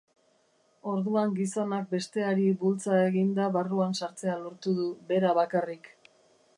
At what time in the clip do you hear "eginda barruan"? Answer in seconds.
3.11-3.95